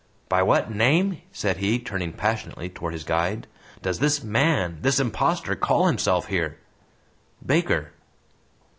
[0.29, 3.45] "By what name," said he, turning passionately towards his guide,
[3.83, 6.57] "does this man this impostor call himself here?"
[7.45, 7.91] "Baker."